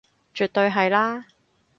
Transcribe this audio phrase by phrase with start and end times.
[0.33, 1.27] 絕對係啦